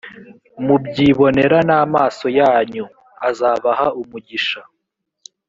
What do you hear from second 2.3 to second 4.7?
yanyu azabaha umugisha?